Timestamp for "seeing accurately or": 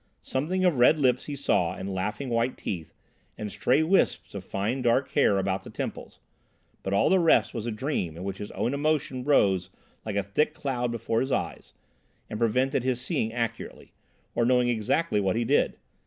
12.99-14.43